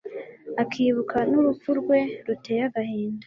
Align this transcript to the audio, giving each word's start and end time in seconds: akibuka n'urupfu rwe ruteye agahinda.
akibuka 0.61 1.17
n'urupfu 1.29 1.69
rwe 1.79 1.99
ruteye 2.25 2.61
agahinda. 2.69 3.19